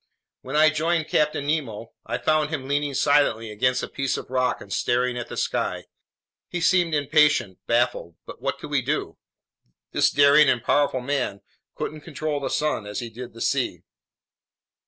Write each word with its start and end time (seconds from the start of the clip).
When 0.41 0.55
I 0.55 0.69
rejoined 0.69 1.09
Captain 1.09 1.45
Nemo, 1.45 1.91
I 2.07 2.17
found 2.17 2.49
him 2.49 2.67
leaning 2.67 2.95
silently 2.95 3.51
against 3.51 3.83
a 3.83 3.87
piece 3.87 4.17
of 4.17 4.31
rock 4.31 4.59
and 4.59 4.73
staring 4.73 5.15
at 5.15 5.27
the 5.27 5.37
sky. 5.37 5.85
He 6.49 6.59
seemed 6.59 6.95
impatient, 6.95 7.59
baffled. 7.67 8.15
But 8.25 8.41
what 8.41 8.57
could 8.57 8.71
we 8.71 8.81
do? 8.81 9.17
This 9.91 10.09
daring 10.09 10.49
and 10.49 10.63
powerful 10.63 11.01
man 11.01 11.41
couldn't 11.75 12.01
control 12.01 12.39
the 12.39 12.49
sun 12.49 12.87
as 12.87 12.97
he 12.99 13.11
did 13.11 13.33
the 13.33 13.41
sea. 13.41 13.83